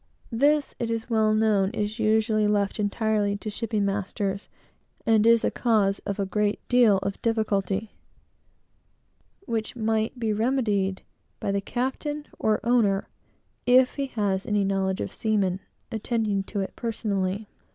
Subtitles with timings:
[0.31, 4.49] This, it is well known, is usually left entirely to the shipping masters,
[5.05, 7.93] and is a cause of a great deal of difficulty,
[9.45, 11.03] which might be remedied
[11.39, 13.09] by the captain, or owner,
[13.67, 15.59] if he has any knowledge of seamen,
[15.91, 17.47] attending to it personally.